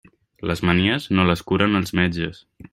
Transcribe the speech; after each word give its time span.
Les 0.51 0.63
manies, 0.69 1.05
no 1.19 1.27
les 1.33 1.45
curen 1.53 1.81
els 1.83 1.95
metges. 2.01 2.45